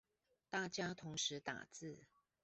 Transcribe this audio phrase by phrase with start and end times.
[0.49, 2.07] 大家同時打字